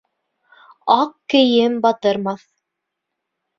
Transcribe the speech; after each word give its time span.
Аҡ 0.93 1.11
кейем 1.35 1.77
батырмаҫ. 1.85 2.43